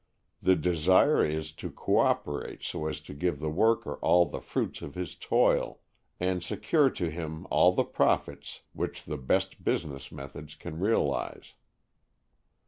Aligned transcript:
The 0.41 0.55
desire 0.55 1.23
is 1.23 1.51
to 1.51 1.69
co 1.69 1.99
operate 1.99 2.63
so 2.63 2.87
as 2.87 3.01
to 3.01 3.13
give 3.13 3.37
the 3.39 3.51
worker 3.51 3.97
all 3.97 4.25
the 4.25 4.41
fruits 4.41 4.81
of 4.81 4.95
his 4.95 5.15
toil, 5.15 5.79
and 6.19 6.41
secure 6.41 6.89
to 6.89 7.11
him 7.11 7.45
all 7.51 7.71
the 7.71 7.83
profits 7.85 8.63
which 8.73 9.05
the 9.05 9.17
best 9.19 9.63
business 9.63 10.11
methods 10.11 10.55
can 10.55 10.79
realize. 10.79 11.53